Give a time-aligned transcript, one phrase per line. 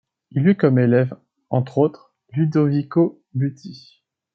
[0.31, 1.15] Il eut comme élève,
[1.51, 4.01] entre autres, Ludovico Buti.